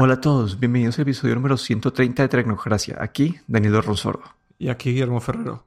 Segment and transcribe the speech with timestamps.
[0.00, 2.96] Hola a todos, bienvenidos al episodio número 130 de Tecnocracia.
[3.00, 4.22] Aquí, Daniel Rosoro.
[4.56, 5.64] Y aquí, Guillermo Ferrero.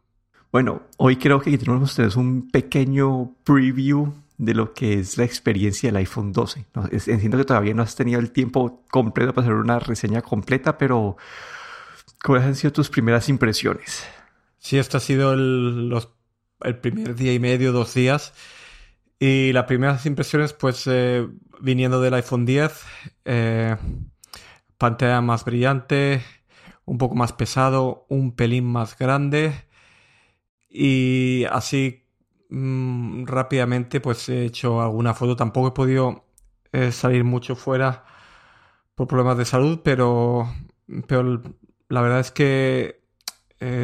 [0.52, 5.89] Bueno, hoy creo que tenemos ustedes un pequeño preview de lo que es la experiencia
[5.89, 6.66] del iPhone 12.
[7.07, 11.18] entiendo que todavía no has tenido el tiempo completo para hacer una reseña completa, pero
[12.23, 14.05] ¿cuáles han sido tus primeras impresiones?
[14.59, 15.93] Sí, esto ha sido el,
[16.61, 18.34] el primer día y medio, dos días.
[19.23, 21.27] Y las primeras impresiones, pues, eh,
[21.59, 22.84] viniendo del iPhone 10,
[23.23, 23.77] eh,
[24.79, 26.23] pantalla más brillante,
[26.85, 29.53] un poco más pesado, un pelín más grande
[30.70, 32.07] y así
[32.49, 35.35] mm, rápidamente pues he hecho alguna foto.
[35.35, 36.26] Tampoco he podido
[36.71, 38.03] eh, salir mucho fuera
[38.95, 40.49] por problemas de salud, pero,
[41.07, 41.43] pero
[41.90, 43.01] la verdad es que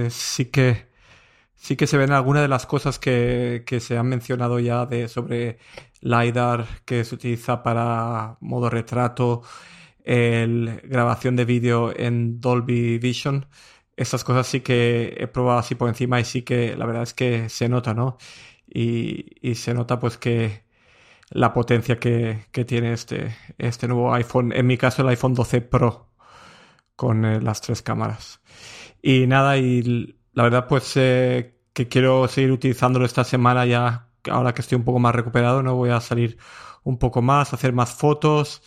[0.10, 0.87] sí que
[1.58, 5.08] sí que se ven algunas de las cosas que, que se han mencionado ya de
[5.10, 5.60] sobre
[6.02, 9.44] LiDAR que se utiliza para modo retrato
[10.08, 13.48] el, grabación de vídeo en Dolby Vision.
[13.96, 17.14] Estas cosas sí que he probado así por encima y sí que la verdad es
[17.14, 18.18] que se nota, ¿no?
[18.68, 20.64] Y, se nota pues que
[21.30, 26.10] la potencia que, tiene este, este nuevo iPhone, en mi caso el iPhone 12 Pro,
[26.96, 28.42] con eh, las tres cámaras.
[29.02, 34.56] Y nada, y la verdad pues eh, que quiero seguir utilizándolo esta semana ya, ahora
[34.56, 35.76] que estoy un poco más recuperado, ¿no?
[35.76, 36.40] Voy a salir
[36.84, 38.64] un poco más, hacer más fotos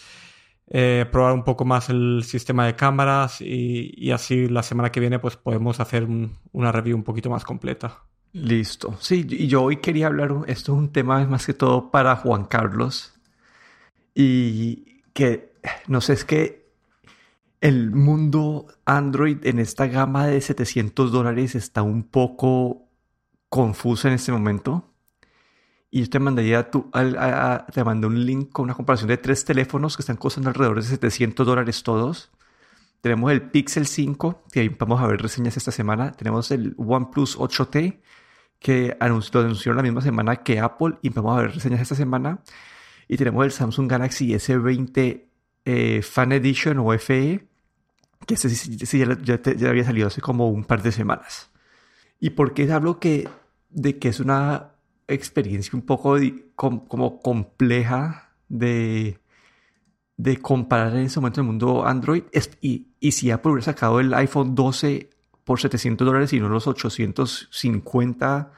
[0.73, 5.19] eh, probar un poco más el sistema de cámaras y, así la semana que viene
[5.19, 6.07] pues podemos hacer
[6.53, 8.05] una review un poquito más completa.
[8.33, 8.97] Listo.
[9.01, 12.45] Sí, y yo hoy quería hablar, esto es un tema más que todo para Juan
[12.45, 13.19] Carlos
[14.15, 15.55] y que,
[15.89, 16.71] no sé, es que
[17.61, 22.90] el mundo Android en esta gama de 700 dólares está un poco
[23.51, 24.91] confuso en este momento
[25.91, 26.89] y yo te mandaría tú,
[27.75, 30.83] te mandé un link con una comparación de tres teléfonos que están costando alrededor de
[30.83, 32.31] 700 dólares todos.
[33.01, 36.13] Tenemos el Pixel 5, que ahí vamos a ver reseñas esta semana.
[36.13, 37.99] Tenemos el OnePlus 8T,
[38.61, 41.97] que anunció, lo anunciaron la misma semana que Apple, y vamos a ver reseñas esta
[41.97, 42.39] semana.
[43.09, 45.25] Y tenemos el Samsung Galaxy S20
[45.65, 47.49] eh, Fan Edition o FE,
[48.27, 48.49] que ese
[48.97, 51.51] ya, ya, había salido hace como un par de semanas.
[52.21, 53.29] ¿Y por qué hablo que,
[53.71, 54.73] de que es una
[55.09, 56.17] experiencia un poco
[56.55, 59.19] como compleja de,
[60.17, 62.25] de comparar en ese momento el mundo Android.
[62.61, 65.11] y, y si Apple hubiera sacado el iPhone 12
[65.45, 68.53] por 700 dólares y no los 850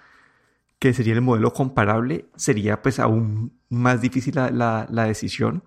[0.79, 5.63] que sería el modelo comparable, sería pues aún más difícil la, la, decisión.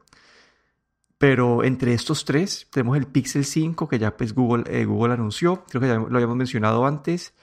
[1.18, 5.64] Pero entre estos tres tenemos el Pixel 5 que ya pues Google, eh, Google anunció,
[5.70, 7.34] creo que ya lo habíamos mencionado antes.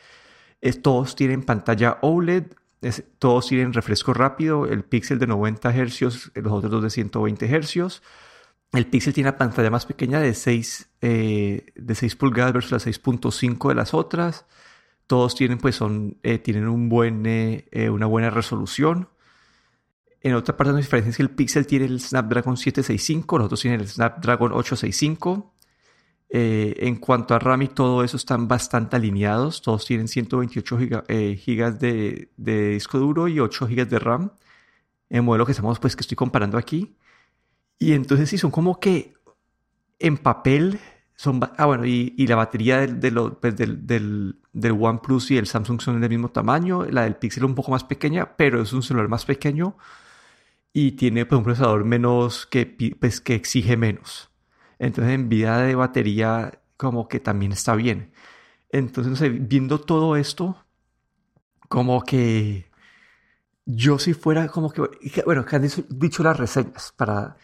[0.82, 2.44] Todos tienen pantalla OLED,
[3.18, 8.02] todos tienen refresco rápido, el Pixel de 90 Hz, los otros dos de 120 Hz.
[8.72, 12.86] El Pixel tiene una pantalla más pequeña de 6, eh, de 6 pulgadas versus las
[12.86, 14.46] 6.5 de las otras.
[15.06, 19.08] Todos tienen, pues, son, eh, tienen un eh, una buena resolución.
[20.22, 23.60] En otra parte la diferencia es que el Pixel tiene el Snapdragon 765, los otros
[23.60, 25.52] tienen el Snapdragon 865.
[26.34, 29.60] Eh, en cuanto a RAM y todo eso están bastante alineados.
[29.60, 34.30] Todos tienen 128 GB eh, de, disco duro y 8 GB de RAM.
[35.10, 36.96] El modelo que estamos, pues, que estoy comparando aquí.
[37.78, 39.12] Y entonces sí, son como que
[39.98, 40.80] en papel
[41.16, 41.38] son...
[41.58, 46.00] Ah, bueno, y, la batería del, pues, del, del, del, OnePlus y el Samsung son
[46.00, 46.86] del mismo tamaño.
[46.86, 49.76] La del Pixel un poco más pequeña, pero es un celular más pequeño.
[50.72, 52.64] Y tiene pues, un procesador menos que,
[52.98, 54.31] pues, que exige menos.
[54.82, 58.10] Entonces en vida de batería como que también está bien.
[58.70, 60.56] Entonces, viendo todo esto,
[61.68, 62.66] como que
[63.64, 64.82] yo si fuera como que,
[65.24, 67.36] bueno, que han dicho, las reseñas, para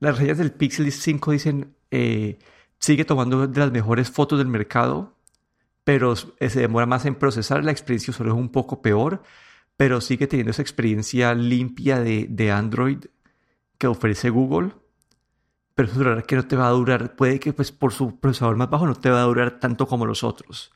[0.00, 2.38] las reseñas del Pixel 5 dicen, eh,
[2.78, 5.18] sigue tomando de las mejores fotos del mercado,
[5.84, 9.22] pero eh, se demora más en procesar, la experiencia solo es un poco peor,
[9.76, 13.04] pero sigue teniendo esa experiencia limpia de, de Android
[13.76, 14.72] que ofrece Google
[15.76, 18.70] pero es que no te va a durar, puede que pues por su procesador más
[18.70, 20.72] bajo no te va a durar tanto como los otros.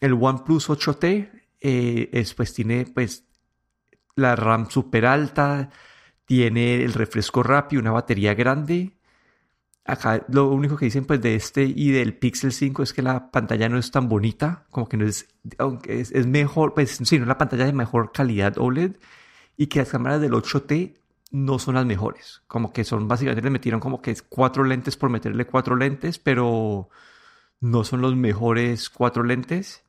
[0.00, 1.30] El OnePlus 8T
[1.60, 3.24] eh, es, pues tiene pues
[4.14, 5.70] la RAM super alta,
[6.26, 8.92] tiene el refresco rápido, una batería grande.
[9.84, 13.32] Acá lo único que dicen pues de este y del Pixel 5 es que la
[13.32, 15.28] pantalla no es tan bonita, como que no es,
[15.58, 18.96] aunque es, es mejor, pues sí, no la pantalla de mejor calidad OLED
[19.56, 20.94] y que las cámaras del 8T
[21.34, 22.42] no son las mejores.
[22.46, 26.88] Como que son, básicamente le metieron como que cuatro lentes por meterle cuatro lentes, pero
[27.60, 29.82] no son los mejores cuatro lentes.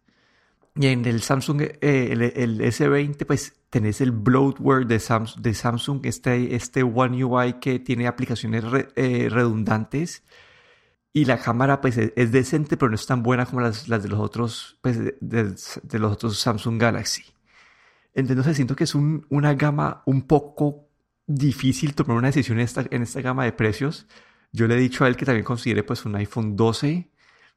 [0.74, 5.00] Y en el Samsung, eh, el, S20, pues tenés el bloatware de,
[5.38, 8.64] de Samsung, este, este One UI que tiene aplicaciones
[8.96, 10.24] eh, redundantes.
[11.14, 14.10] Y la cámara pues es, decente, pero no es tan buena como las, las de
[14.10, 17.24] los otros pues, de, los otros Samsung Galaxy.
[18.16, 20.85] Entonces siento que es una gama un poco
[21.28, 24.08] difícil tomar una decisión en esta, en esta gama de precios.
[24.52, 27.10] Yo le he dicho a él que también considere pues un iPhone 12,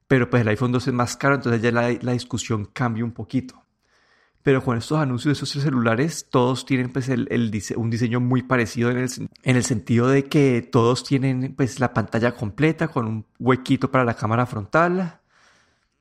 [0.06, 3.12] pero pues el iPhone 12 es más caro, entonces ya la, la discusión cambia un
[3.12, 3.64] poquito.
[4.42, 7.28] Pero con estos anuncios de estos tres celulares, todos tienen pues el,
[7.76, 9.10] un diseño muy parecido en el,
[9.42, 14.04] en el, sentido de que todos tienen pues la pantalla completa con un huequito para
[14.04, 15.20] la cámara frontal.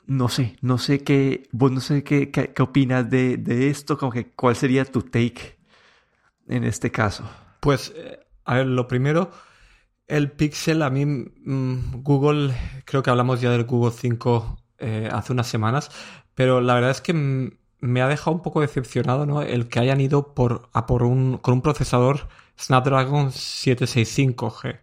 [0.05, 4.13] No sé, no sé qué, vos no sé qué, qué, opinas de, de, esto, como
[4.13, 5.57] que cuál sería tu take
[6.47, 7.29] en este caso.
[7.59, 9.31] Pues, eh, a ver, lo primero,
[10.07, 12.53] el Pixel, a mí mm, Google,
[12.85, 15.91] creo que hablamos ya del Google 5 eh, hace unas semanas,
[16.35, 17.13] pero la verdad es que
[17.79, 19.41] me ha dejado un poco decepcionado, ¿no?
[19.41, 22.27] El que hayan ido por, a por un, con un procesador
[22.59, 24.79] Snapdragon 765G.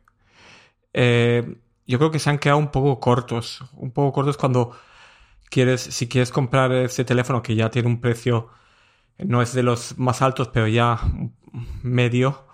[0.93, 1.57] Eh,
[1.87, 3.65] yo creo que se han quedado un poco cortos.
[3.75, 4.77] Un poco cortos cuando
[5.51, 8.49] quieres, si quieres comprar este teléfono que ya tiene un precio,
[9.19, 11.01] no es de los más altos, pero ya
[11.83, 12.47] medio,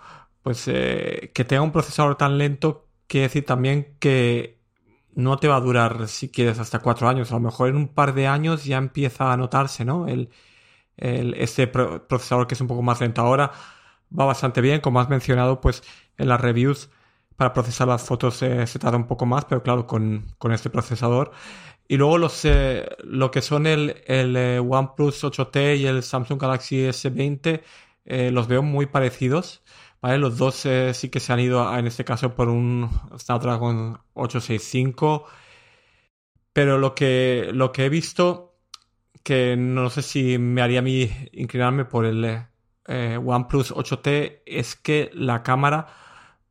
[0.43, 4.59] pues eh, que tenga un procesador tan lento, quiere decir también que
[5.13, 7.31] no te va a durar, si quieres, hasta cuatro años.
[7.31, 10.07] A lo mejor en un par de años ya empieza a notarse, ¿no?
[10.07, 10.29] El,
[10.97, 13.51] este procesador que es un poco más lento ahora
[14.17, 14.81] va bastante bien.
[14.81, 15.83] Como has mencionado, pues
[16.17, 16.89] en las reviews
[17.35, 20.69] para procesar las fotos eh, se tarda un poco más, pero claro, con, con este
[20.69, 21.31] procesador.
[21.87, 26.77] Y luego los, eh, lo que son el, el OnePlus 8T y el Samsung Galaxy
[26.87, 27.61] S20
[28.31, 29.63] los veo muy parecidos.
[30.01, 35.25] Los dos eh, sí que se han ido, en este caso, por un Snapdragon 865.
[36.53, 38.57] Pero lo que, lo que he visto,
[39.23, 42.25] que no sé si me haría a mí inclinarme por el
[42.87, 45.87] eh, OnePlus 8T, es que la cámara,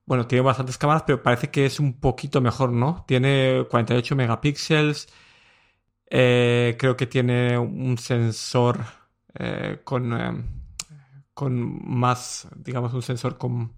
[0.06, 3.04] bueno, tiene bastantes cámaras, pero parece que es un poquito mejor, ¿no?
[3.06, 5.08] Tiene 48 megapíxeles,
[6.10, 8.78] eh, creo que tiene un sensor
[9.84, 10.59] con
[11.40, 13.74] con más, digamos, un sensor con,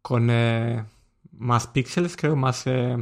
[0.00, 0.84] con eh,
[1.32, 2.96] más píxeles, creo, más, eh,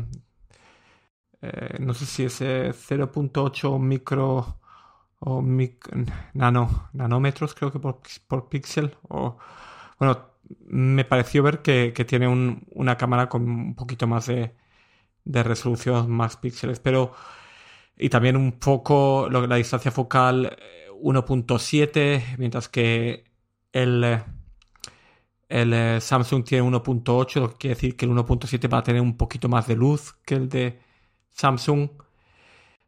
[1.43, 4.59] eh, no sé si es 0.8 micro
[5.19, 5.43] o
[6.33, 8.97] nano, nanómetros, creo que por, por píxel.
[9.09, 9.37] O,
[9.99, 10.31] bueno,
[10.69, 14.57] me pareció ver que, tiene una cámara con un poquito más de,
[15.25, 17.13] de resolución, más píxeles, pero
[17.99, 20.57] y también un poco la distancia focal
[21.03, 23.26] 1.7, mientras que
[23.77, 24.23] el, eh,
[25.49, 29.03] el eh, Samsung tiene 1.8, lo que quiere decir que el 1.7 va a tener
[29.03, 30.81] un poquito más de luz que el de
[31.31, 31.91] Samsung.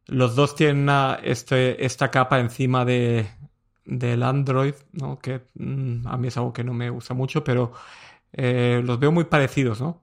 [0.07, 0.89] Los dos tienen
[1.23, 3.27] este, esta capa encima de,
[3.85, 5.19] del Android, ¿no?
[5.19, 7.73] que mm, a mí es algo que no me gusta mucho, pero
[8.33, 10.03] eh, los veo muy parecidos, ¿no?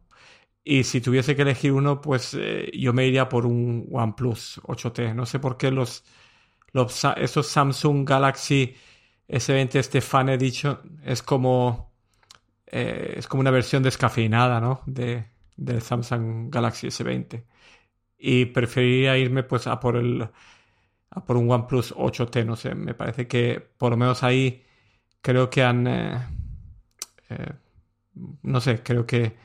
[0.63, 2.37] Y si tuviese que elegir uno, pues
[2.73, 5.13] yo me iría por un OnePlus 8T.
[5.13, 6.03] No sé por qué los,
[6.73, 8.75] los esos Samsung Galaxy
[9.27, 11.91] S20 este Fan Edition es como
[12.67, 14.81] eh, es como una versión descafeinada, ¿no?
[14.85, 15.25] De,
[15.55, 17.43] del Samsung Galaxy S20.
[18.17, 20.27] Y preferiría irme pues a por el
[21.09, 24.65] a por un OnePlus 8T, no sé, me parece que por lo menos ahí
[25.21, 26.27] creo que han eh,
[27.29, 27.53] eh,
[28.43, 29.35] no sé, creo que,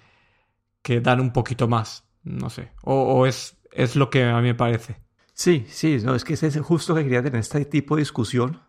[0.82, 4.54] que dan un poquito más, no sé, o, es, es lo que a mí me
[4.54, 4.96] parece.
[5.32, 8.60] Sí, sí, no, es que es justo que quería tener este tipo de discusión,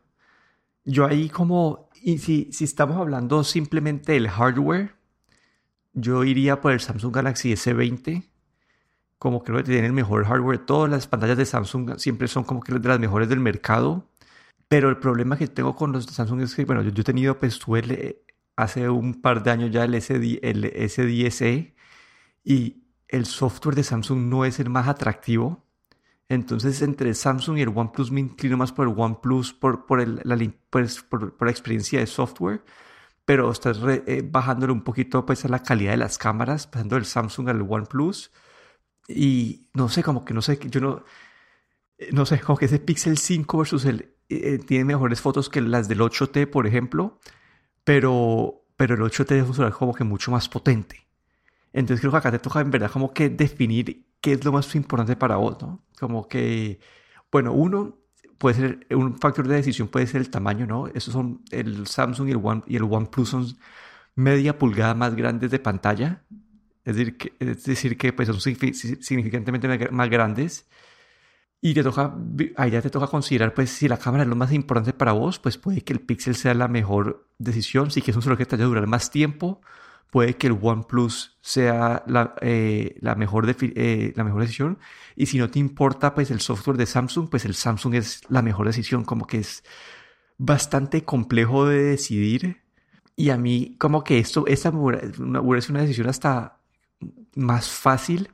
[0.85, 4.95] yo ahí como, y si, estamos hablando simplemente del hardware,
[5.93, 8.23] yo iría por el Samsung Galaxy S20,
[9.17, 10.59] como creo que tiene el mejor hardware.
[10.59, 14.07] Todas las pantallas de Samsung siempre son como que de las mejores del mercado.
[14.67, 17.37] Pero el problema que tengo con los de Samsung es que, bueno, yo, he tenido,
[17.37, 18.23] pues tuve
[18.55, 21.73] hace un par de años ya el, S10, el S10e
[22.43, 25.63] y el software de Samsung no es el más atractivo.
[26.31, 30.21] Entonces, entre Samsung y el OnePlus me inclino más por el OnePlus por, por, el,
[30.23, 30.37] la,
[30.69, 32.63] pues, por, por, la experiencia de software,
[33.25, 37.03] pero estás eh, bajándole un poquito pues, a la calidad de las cámaras, pasando del
[37.03, 38.31] Samsung al OnePlus.
[39.09, 41.03] Y no sé, como que no sé, yo no,
[41.97, 45.59] eh, no sé, como que ese Pixel 5 versus el, eh, tiene mejores fotos que
[45.59, 47.19] las del 8T, por ejemplo,
[47.83, 51.09] pero, pero el 8T es un como que mucho más potente.
[51.73, 54.73] Entonces creo que acá te toca en verdad como que definir qué es lo más
[54.75, 55.83] importante para vos, ¿no?
[55.99, 56.79] Como que,
[57.31, 57.97] bueno, uno
[58.37, 60.87] puede ser, un factor de decisión puede ser el tamaño, ¿no?
[60.87, 63.47] Esos son, el Samsung y el, One, y el OnePlus son
[64.15, 66.23] media pulgada más grandes de pantalla.
[66.83, 70.67] Es decir, que, es decir, que pues, son significantemente más grandes.
[71.63, 72.15] Y te toca,
[72.57, 75.37] ahí ya te toca considerar, pues, si la cámara es lo más importante para vos,
[75.37, 77.91] pues puede que el Pixel sea la mejor decisión.
[77.91, 79.61] Si quieres un celular que te vaya a durar más tiempo,
[80.11, 84.77] puede que el OnePlus sea la, eh, la, mejor eh, la mejor decisión.
[85.15, 88.43] Y si no te importa, pues, el software de Samsung, pues el Samsung es la
[88.43, 89.03] mejor decisión.
[89.05, 89.63] Como que es
[90.37, 92.61] bastante complejo de decidir.
[93.15, 96.59] Y a mí, como que esto, esta es una decisión hasta
[97.35, 98.29] más fácil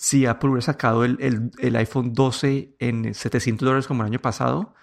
[0.00, 4.74] si Apple hubiera sacado el, el, iPhone 12 en 700 dólares como el año pasado,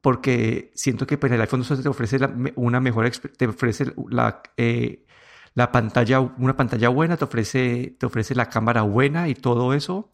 [0.00, 2.18] porque siento que pues, el iPhone 12 te ofrece
[2.54, 5.04] una mejor, te ofrece la, eh,
[5.54, 10.10] la pantalla, una pantalla buena, te ofrece, te ofrece la cámara buena y todo eso,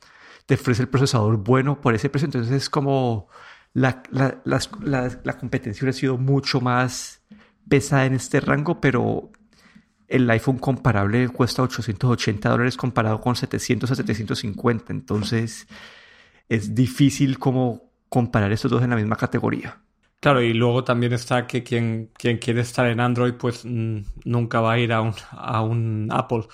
[0.46, 3.28] te ofrece el procesador bueno por ese precio, entonces es como
[3.76, 7.20] la, la, la, competencia hubiera sido mucho más
[7.68, 9.30] pesada en este rango, pero
[10.08, 14.92] el iPhone comparable cuesta 880 dólares comparado con 700 a 750.
[14.92, 15.66] Entonces
[16.48, 19.80] es difícil como comparar estos dos en la misma categoría.
[20.20, 24.72] Claro, y luego también está que quien, quien quiere estar en Android pues nunca va
[24.72, 26.46] a ir a un, a un Apple.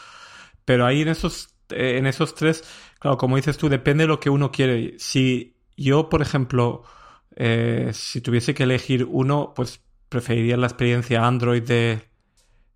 [0.65, 2.65] Pero ahí en esos, eh, en esos tres,
[3.01, 4.97] claro, como dices tú, depende de lo que uno quiere.
[4.99, 6.85] Si yo, por ejemplo,
[7.37, 12.03] eh, si tuviese que elegir uno, pues preferiría la experiencia Android de,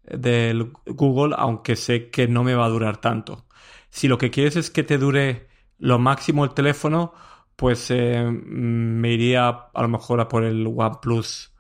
[0.05, 3.47] del Google, aunque sé que no me va a durar tanto.
[3.91, 7.13] Si lo que quieres es que te dure lo máximo el teléfono,
[7.57, 11.53] pues eh, me iría a lo mejor a por el OnePlus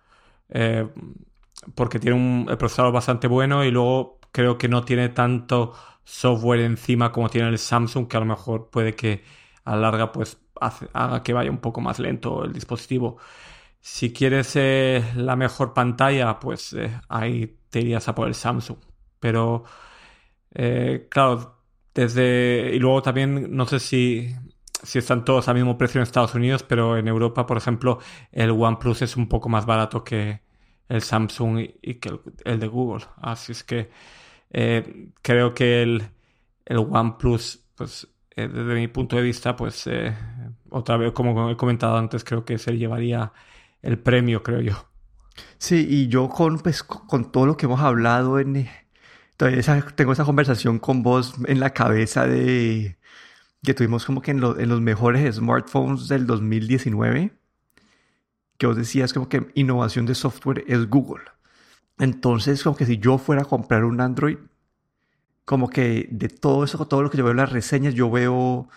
[0.50, 0.88] eh,
[1.74, 5.74] porque tiene un procesador bastante bueno y luego creo que no tiene tanto
[6.04, 9.24] software encima como tiene el Samsung que a lo mejor puede que
[9.64, 13.18] a la larga pues haga que vaya un poco más lento el dispositivo.
[13.80, 16.76] Si quieres eh, la mejor pantalla, pues
[17.08, 18.78] ahí te irías a por el Samsung.
[19.20, 19.64] Pero,
[20.54, 21.62] eh, claro,
[21.94, 22.70] desde.
[22.74, 24.34] Y luego también, no sé si,
[24.83, 27.99] si están todos al mismo precio en Estados Unidos, pero en Europa, por ejemplo,
[28.33, 30.40] el OnePlus es un poco más barato que
[30.88, 33.04] el Samsung y, que el, de Google.
[33.16, 33.90] Así es que
[34.50, 36.09] eh, creo que el,
[36.64, 39.88] el OnePlus, pues eh, desde mi punto de vista, pues
[40.71, 43.33] otra vez, como he comentado antes, creo que se llevaría
[43.83, 44.88] el premio, creo yo.
[45.59, 48.68] Sí, y yo con, pues, con todo lo que hemos hablado, en,
[49.37, 49.62] todavía
[49.95, 52.97] tengo esa conversación con vos en la cabeza de
[53.66, 57.32] que tuvimos como que en, los mejores smartphones del 2019,
[58.56, 61.25] que vos decías como que innovación de software es Google.
[61.99, 64.38] Entonces, como que si yo fuera a comprar un Android,
[65.44, 68.68] como que de todo eso, todo lo que yo veo en las reseñas, yo veo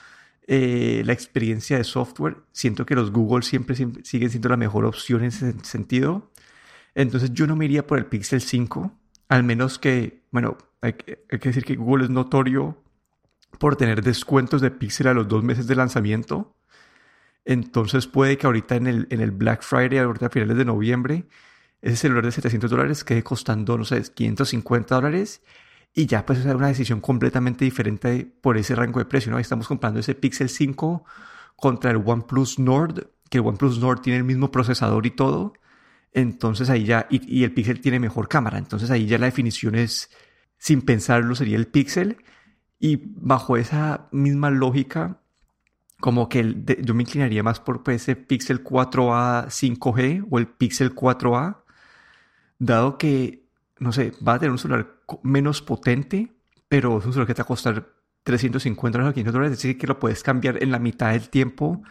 [0.47, 2.37] eh, la experiencia de software.
[2.51, 6.31] Siento que los Google siempre, siempre, siguen siendo la mejor opción en ese sentido.
[6.95, 8.91] Entonces yo no me iría por el Pixel 5,
[9.27, 12.81] al menos que, bueno, hay que, decir que Google es notorio
[13.57, 16.55] por tener descuentos de Pixel a los dos meses de lanzamiento.
[17.45, 21.25] Entonces puede que ahorita en el, en el Black Friday, ahorita a finales de noviembre,
[21.81, 25.41] ese celular de 700 dólares quede costando, no sé, 550 dólares.
[25.93, 29.39] Y ya pues es una decisión completamente diferente por ese rango de precio, ¿no?
[29.39, 31.03] Estamos comprando ese Pixel 5
[31.55, 35.53] contra el OnePlus Nord, que el OnePlus Nord tiene el mismo procesador y todo.
[36.13, 40.09] Entonces ahí ya, y, el Pixel tiene mejor cámara, entonces ahí ya la definición es,
[40.57, 42.17] sin pensarlo, sería el Pixel.
[42.79, 45.19] Y bajo esa misma lógica,
[45.99, 50.47] como que el yo me inclinaría más por pues, ese Pixel 4A 5G o el
[50.47, 51.57] Pixel 4A,
[52.57, 53.45] dado que,
[53.79, 56.33] no sé, va a tener un celular menos potente,
[56.67, 57.89] pero es un celular que te va a costar
[58.23, 61.29] 350 dólares o 500 dólares, es decir, que lo puedes cambiar en la mitad del
[61.29, 61.81] tiempo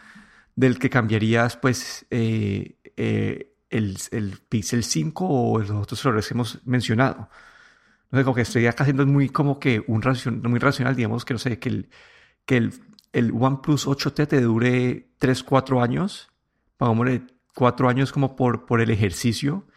[0.55, 6.33] del que cambiarías, pues, eh, eh, el, el Pixel 5 o los otros celulares que
[6.33, 7.29] hemos mencionado.
[8.11, 11.25] No sé, como que estoy acá haciendo muy como que un racion, muy racional, digamos
[11.25, 11.89] que no sé, que el,
[12.45, 12.73] que el,
[13.13, 16.29] el OnePlus 8T te dure 3, 4 años,
[16.77, 17.23] pagámosle
[17.55, 19.67] 4 años como por, por el ejercicio.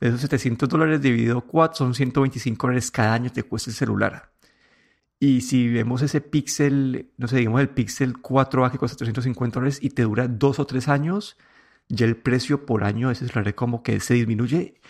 [0.00, 4.32] De esos 700 dólares dividido 4 son 125 dólares cada año te cuesta el celular.
[5.18, 9.78] Y si vemos ese Pixel, no sé, digamos el Pixel 4A que cuesta 350 dólares
[9.82, 11.36] y te dura 2 o 3 años,
[11.88, 14.80] ya el precio por año ese celular como que se disminuye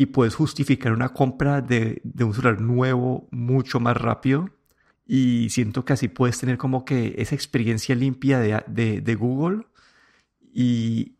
[0.00, 4.48] y puedes justificar una compra de, un celular nuevo mucho más rápido.
[5.04, 9.66] Y siento que así puedes tener como que esa experiencia limpia de, Google
[10.54, 11.16] y,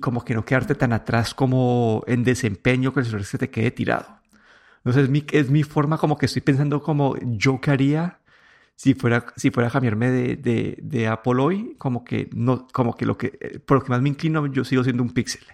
[0.00, 3.70] como que no quedarte tan atrás como en desempeño que el celular se te quede
[3.70, 4.20] tirado.
[4.80, 8.20] Entonces es mi, es mi forma como que estoy pensando como yo que haría
[8.76, 12.94] si fuera, si fuera a cambiarme de, de, de, Apple hoy, como que no, como
[12.94, 15.44] que lo que, por lo que más me inclino, yo sigo siendo un Pixel.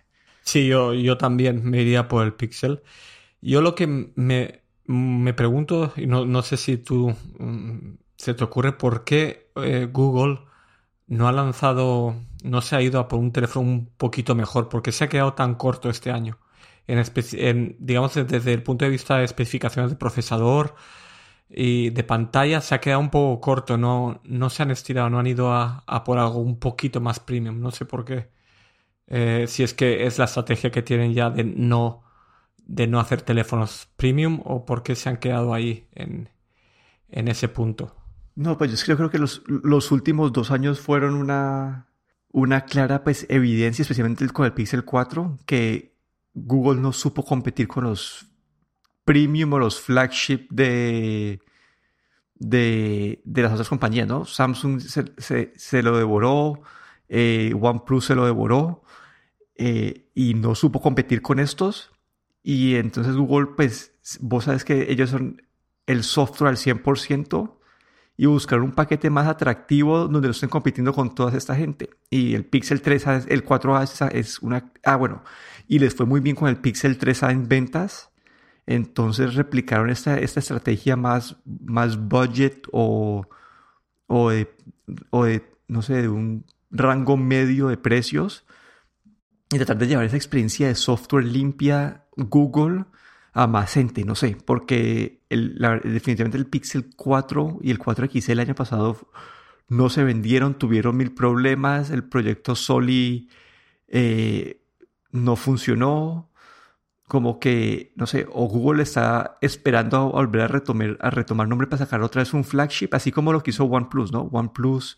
[0.47, 2.83] Sí, yo, yo también me iría por el Pixel.
[3.43, 8.45] Yo lo que me, me pregunto, y no, no, sé si tú mm, se te
[8.45, 10.41] ocurre por qué eh, Google
[11.09, 14.93] no ha lanzado no se ha ido a por un teléfono un poquito mejor, porque
[14.93, 16.39] se ha quedado tan corto este año.
[16.87, 20.77] En, digamos, desde el punto de vista de especificaciones de procesador
[21.51, 23.77] y de pantalla, se ha quedado un poco corto.
[23.79, 27.61] No, no se han estirado, no han ido a, por algo un poquito más premium.
[27.61, 28.29] No sé por qué.
[29.09, 32.03] Eh, si es que es la estrategia que tienen ya de no,
[32.65, 36.29] de no hacer teléfonos premium o por qué se han quedado ahí en,
[37.09, 37.95] en ese punto.
[38.35, 41.87] No, pues yo creo que los, los últimos dos años fueron una,
[42.31, 45.97] una clara pues, evidencia, especialmente con el Pixel 4, que
[46.35, 48.27] Google no supo competir con los
[49.05, 51.41] premium o los flagship de,
[52.35, 54.27] de, las otras compañías, ¿no?
[54.27, 56.61] Samsung se, lo devoró,
[57.09, 58.83] eh, OnePlus se lo devoró
[59.55, 61.93] eh, y no supo competir con estos.
[62.43, 65.43] Y entonces Google, pues, vos sabes que ellos son
[65.87, 67.57] el software al 100%
[68.17, 71.91] y buscar un paquete más atractivo donde no estén compitiendo con toda esta gente.
[72.11, 74.73] Y el Pixel 3A, el 4A es una...
[74.85, 75.23] Ah, bueno,
[75.69, 78.11] y les fue muy bien con el Pixel 3A en ventas.
[78.67, 83.27] Entonces replicaron esta, esta estrategia más, más budget o,
[84.07, 84.55] o, de,
[85.11, 86.45] o de, no sé, de un
[86.79, 88.45] rango medio de precios
[89.51, 92.85] y tratar de llevar esa experiencia de software limpia Google
[93.33, 98.97] a no sé, porque definitivamente el Pixel 4 y el 4XL el año pasado
[99.69, 103.29] no se vendieron, tuvieron mil problemas, el proyecto Soli
[103.89, 104.63] eh,
[105.13, 106.31] no funcionó,
[107.09, 111.67] como que, no sé, o Google está esperando a volver a retomar, a retomar nombre
[111.67, 114.23] para sacar otra vez un flagship, así como lo que hizo OnePlus, ¿no?
[114.23, 114.97] OnePlus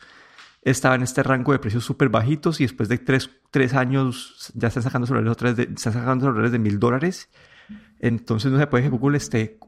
[0.71, 4.83] estaba en este rango de precios súper bajitos y después de tres, años ya están
[4.83, 7.31] sacando celulares otra vez de, sacando celulares de mil dólares.
[7.99, 9.59] Entonces no se puede que Google esté,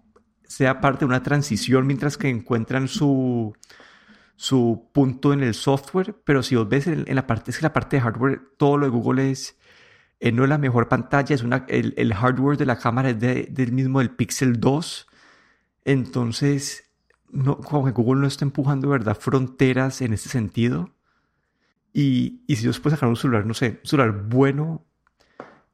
[0.44, 3.54] sea parte de una transición mientras que encuentran su,
[4.36, 7.96] su punto en el software, pero si vos ves en, la parte, es la parte
[7.96, 9.58] de hardware, todo lo de Google es
[10.20, 13.72] eh, no es la mejor pantalla, es una, el, hardware de la cámara es del
[13.72, 15.06] mismo del Pixel 2.
[15.86, 16.89] Entonces,
[17.32, 20.90] no, como que Google no está empujando, ¿verdad?, fronteras en ese sentido.
[21.92, 24.84] Y, y si ellos pueden sacar un celular, no sé, un celular bueno,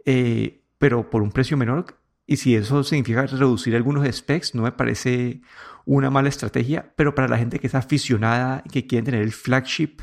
[0.04, 4.72] eh, pero por un precio menor, y si eso significa reducir algunos specs, no me
[4.72, 5.42] parece
[5.84, 9.32] una mala estrategia, pero para la gente que es aficionada y que quiere tener el
[9.32, 10.02] flagship,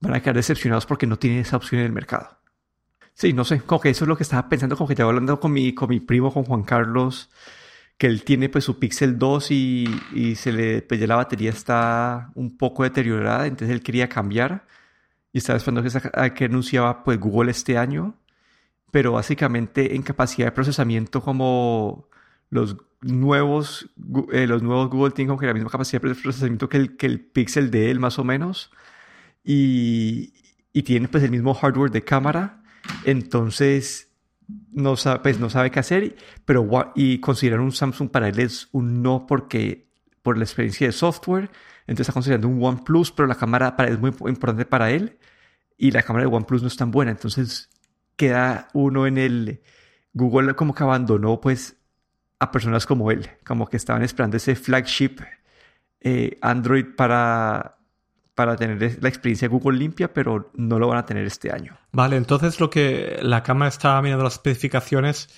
[0.00, 2.38] van a quedar decepcionados porque no tienen esa opción en el mercado.
[3.14, 5.38] Sí, no sé, como que eso es lo que estaba pensando, como que estaba hablando
[5.40, 7.30] con mi, con mi primo, con Juan Carlos,
[8.02, 11.50] que él tiene pues su Pixel 2 y, y se le, pues ya la batería
[11.50, 14.66] está un poco deteriorada, entonces él quería cambiar.
[15.32, 18.16] Y estaba esperando que, que anunciaba pues Google este año,
[18.90, 22.08] pero básicamente en capacidad de procesamiento como
[22.50, 23.88] los nuevos,
[24.32, 27.06] eh, los nuevos Google tienen como que la misma capacidad de procesamiento que el, que
[27.06, 28.72] el Pixel de él más o menos.
[29.44, 30.32] Y,
[30.72, 32.64] y tiene pues el mismo hardware de cámara.
[33.04, 34.11] Entonces,
[34.72, 38.68] no sabe, pues, no sabe qué hacer, pero y considerar un Samsung para él es
[38.72, 39.88] un no porque
[40.22, 41.50] por la experiencia de software.
[41.82, 45.18] Entonces está considerando un OnePlus, pero la cámara es muy importante para él
[45.76, 47.10] y la cámara de OnePlus no es tan buena.
[47.10, 47.70] Entonces
[48.16, 49.60] queda uno en el
[50.12, 51.76] Google como que abandonó pues
[52.38, 55.20] a personas como él, como que estaban esperando ese flagship
[56.00, 57.78] eh, Android para
[58.42, 61.78] para tener la experiencia Google limpia, pero no lo van a tener este año.
[61.92, 65.28] Vale, entonces lo que la cámara está mirando las especificaciones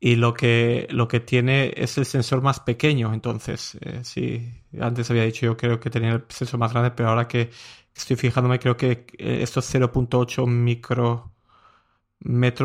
[0.00, 3.12] y lo que, lo que tiene es el sensor más pequeño.
[3.12, 7.10] Entonces, eh, sí, antes había dicho yo creo que tenía el sensor más grande, pero
[7.10, 7.50] ahora que
[7.94, 11.32] estoy fijándome, creo que eh, estos 0.8 micrómetros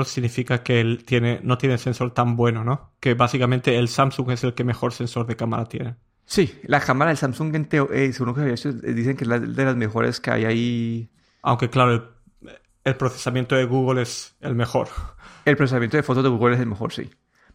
[0.08, 2.94] significa que él tiene, no tiene sensor tan bueno, ¿no?
[3.02, 5.98] Que básicamente el Samsung es el que mejor sensor de cámara tiene.
[6.32, 9.30] Sí, la cámara del Samsung, en eh, según que había hecho, eh, dicen que es
[9.30, 11.10] de las mejores que hay ahí.
[11.42, 12.14] Aunque claro,
[12.86, 14.88] el, procesamiento de Google es el mejor.
[15.44, 17.10] El procesamiento de fotos de Google es el mejor, sí.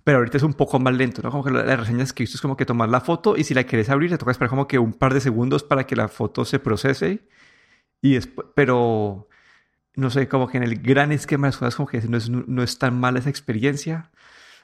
[0.04, 1.30] Pero ahorita es un poco más lento, ¿no?
[1.30, 3.64] Como que las reseñas que visto es como que tomar la foto y si la
[3.64, 6.44] quieres abrir te toca esperar como que un par de segundos para que la foto
[6.44, 7.26] se procese.
[8.02, 9.26] Y después, pero
[9.94, 12.28] no sé, como que en el gran esquema de las cosas como que no es,
[12.28, 14.10] no es tan mala esa experiencia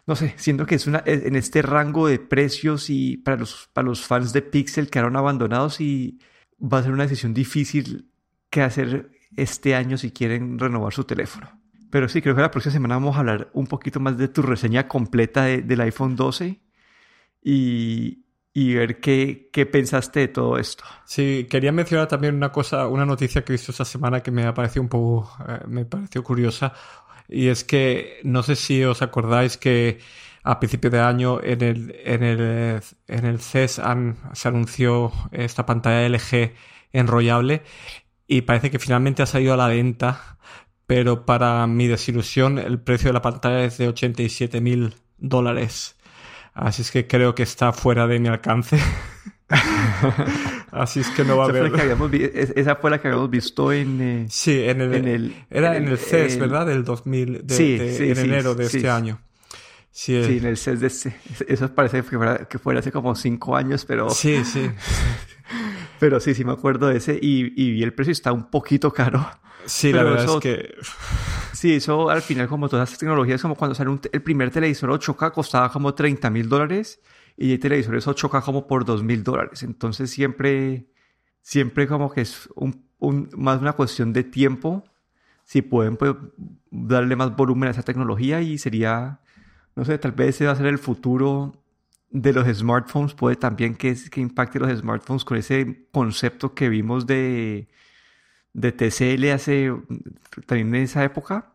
[0.06, 3.86] no sé, siento que es una en este rango de precios y para los, para
[3.86, 6.18] los fans de Pixel quedaron abandonados y
[6.60, 8.10] va a ser una decisión difícil
[8.50, 11.62] que hacer este año si quieren renovar su teléfono.
[11.90, 14.42] Pero sí, creo que la próxima semana vamos a hablar un poquito más de tu
[14.42, 16.60] reseña completa del iPhone 12
[17.42, 20.84] y, y ver qué, qué, pensaste de todo esto.
[21.04, 24.44] Sí, quería mencionar también una cosa, una noticia que he visto esta semana que me
[24.44, 26.72] ha parecido un poco, eh, me pareció curiosa.
[27.28, 29.98] Y es que no sé si os acordáis que
[30.42, 33.80] a principio de año en el, en el, en el CES
[34.32, 36.52] se anunció esta pantalla LG
[36.92, 37.62] enrollable
[38.26, 40.38] y parece que finalmente ha salido a la venta,
[40.86, 45.96] pero para mi desilusión el precio de la pantalla es de 87 mil dólares.
[46.54, 48.78] Así es que creo que está fuera de mi alcance.
[50.70, 51.72] Así es que no va a haber.
[52.56, 54.00] esa fue la que habíamos visto en.
[54.00, 55.34] Eh, sí, en el.
[55.50, 56.66] era en el CES, ¿verdad?
[56.66, 57.44] Del 2000.
[57.48, 59.20] sí, en enero de este año.
[59.90, 61.16] Sí, en el CES de este,
[61.48, 64.08] Eso parece que fuera, que fuera, hace como cinco años, pero.
[64.10, 64.70] Sí, sí.
[66.00, 67.18] pero sí, sí me acuerdo de ese.
[67.20, 69.28] Y, y el precio está un poquito caro.
[69.66, 70.74] Sí, la verdad es que.
[71.52, 75.32] Sí, eso al final, como todas estas tecnologías, como cuando sale el primer televisor 8K
[75.32, 77.00] costaba como 30 mil dólares
[77.42, 79.64] y hay televisores 8K como por 2 mil dólares.
[79.64, 80.86] Entonces siempre,
[81.40, 82.48] siempre como que es
[83.00, 84.84] más una cuestión de tiempo.
[85.42, 86.14] Si pueden pues,
[86.70, 89.18] darle más volumen a esa tecnología y sería,
[89.74, 91.60] no sé, tal vez ese va a ser el futuro
[92.10, 93.14] de los smartphones.
[93.14, 97.66] Puede también que, que impacte los smartphones con ese concepto que vimos de,
[98.52, 99.74] de TCL hace
[100.46, 101.51] también en esa época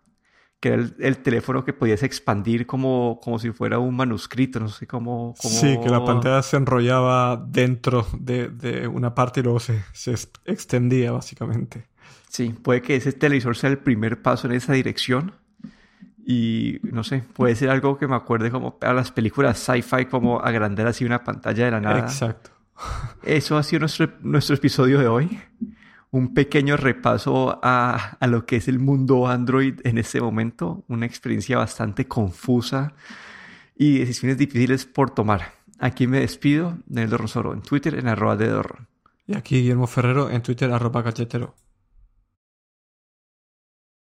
[0.60, 4.88] que era el, teléfono que podías expandir como, como si fuera un manuscrito, no sé
[4.88, 5.36] cómo...
[5.38, 10.16] Sí, que la pantalla se enrollaba dentro de, una parte y luego se, se,
[10.46, 11.86] extendía básicamente.
[12.30, 15.34] Sí, puede que ese televisor sea el primer paso en esa dirección.
[16.26, 20.42] Y no sé, puede ser algo que me acuerde como a las películas sci-fi, como
[20.42, 22.00] agrandar así una pantalla de la nada.
[22.00, 22.50] Exacto.
[23.24, 25.40] Eso ha sido nuestro, nuestro episodio de hoy
[26.18, 31.58] un pequeño repaso a, lo que es el mundo Android en este momento, una experiencia
[31.58, 32.94] bastante confusa
[33.76, 35.54] y decisiones difíciles por tomar.
[35.80, 38.62] Aquí me despido, Neldo Rosoro, en Twitter en arroba de
[39.28, 41.56] Y aquí Guillermo Ferrero en Twitter arroba cachetero.